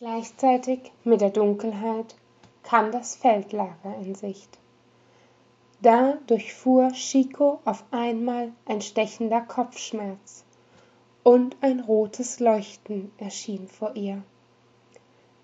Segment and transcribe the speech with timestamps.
[0.00, 2.14] Gleichzeitig mit der Dunkelheit
[2.62, 4.56] kam das Feldlager in Sicht.
[5.82, 10.44] Da durchfuhr Chico auf einmal ein stechender Kopfschmerz
[11.24, 14.22] und ein rotes Leuchten erschien vor ihr.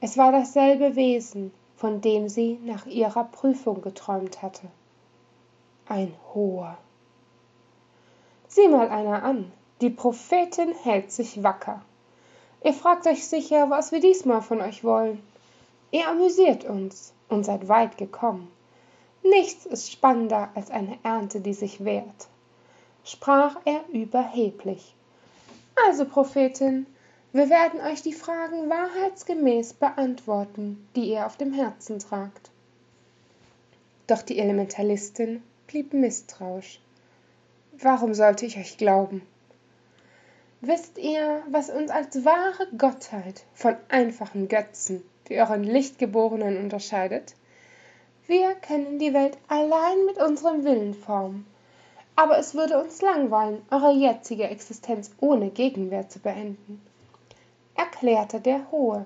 [0.00, 4.68] Es war dasselbe Wesen, von dem sie nach ihrer Prüfung geträumt hatte.
[5.88, 6.78] Ein hoher.
[8.46, 9.50] Sieh mal einer an,
[9.80, 11.82] die Prophetin hält sich wacker.
[12.64, 15.22] Ihr fragt euch sicher, was wir diesmal von euch wollen.
[15.90, 18.50] Ihr amüsiert uns und seid weit gekommen.
[19.22, 22.28] Nichts ist spannender als eine Ernte, die sich wehrt,
[23.04, 24.94] sprach er überheblich.
[25.86, 26.86] Also, Prophetin,
[27.32, 32.50] wir werden euch die Fragen wahrheitsgemäß beantworten, die ihr auf dem Herzen tragt.
[34.06, 36.80] Doch die Elementalistin blieb misstrauisch.
[37.78, 39.22] Warum sollte ich euch glauben?
[40.62, 47.34] Wisst ihr, was uns als wahre Gottheit von einfachen Götzen wie euren Lichtgeborenen unterscheidet?
[48.26, 51.46] Wir können die Welt allein mit unserem Willen formen.
[52.16, 56.80] Aber es würde uns langweilen, eure jetzige Existenz ohne Gegenwehr zu beenden,
[57.74, 59.04] erklärte der Hohe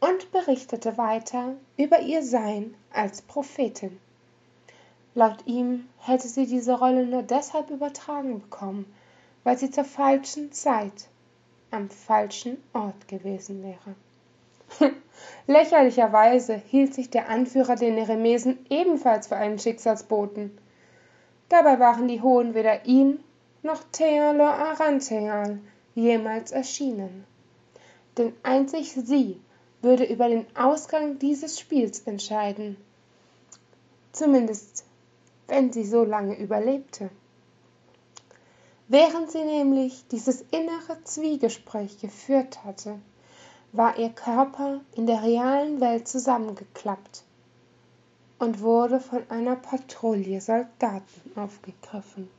[0.00, 4.00] und berichtete weiter über ihr Sein als Prophetin.
[5.14, 8.86] Laut ihm hätte sie diese Rolle nur deshalb übertragen bekommen,
[9.46, 11.06] weil sie zur falschen Zeit
[11.70, 14.92] am falschen Ort gewesen wäre.
[15.46, 20.58] Lächerlicherweise hielt sich der Anführer der Neremesen ebenfalls für einen Schicksalsboten.
[21.48, 23.20] Dabei waren die Hohen weder ihm
[23.62, 25.60] noch Thealo Arantheal
[25.94, 27.24] jemals erschienen.
[28.18, 29.40] Denn einzig sie
[29.80, 32.76] würde über den Ausgang dieses Spiels entscheiden.
[34.10, 34.84] Zumindest,
[35.46, 37.10] wenn sie so lange überlebte.
[38.88, 43.00] Während sie nämlich dieses innere Zwiegespräch geführt hatte,
[43.72, 47.24] war ihr Körper in der realen Welt zusammengeklappt
[48.38, 52.30] und wurde von einer Patrouille Soldaten aufgegriffen.